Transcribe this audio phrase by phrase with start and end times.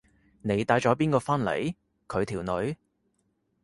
[0.41, 1.75] 你帶咗邊個返嚟？
[2.07, 2.75] 佢條女？